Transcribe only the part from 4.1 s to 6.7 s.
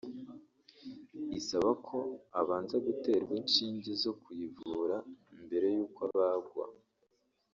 kuyivura mbere y’uko abagwa